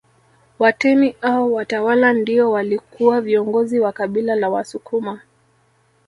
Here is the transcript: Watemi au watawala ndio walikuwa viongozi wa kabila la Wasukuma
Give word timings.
Watemi 0.59 1.15
au 1.21 1.53
watawala 1.53 2.13
ndio 2.13 2.51
walikuwa 2.51 3.21
viongozi 3.21 3.79
wa 3.79 3.91
kabila 3.91 4.35
la 4.35 4.49
Wasukuma 4.49 5.21